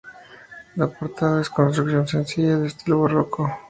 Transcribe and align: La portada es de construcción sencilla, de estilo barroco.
La 0.77 0.87
portada 0.87 1.41
es 1.41 1.47
de 1.49 1.53
construcción 1.53 2.07
sencilla, 2.07 2.57
de 2.57 2.65
estilo 2.65 3.01
barroco. 3.03 3.47